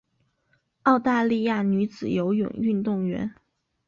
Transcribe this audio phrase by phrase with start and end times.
[0.81, 3.35] 澳大利亚女子游泳运动员。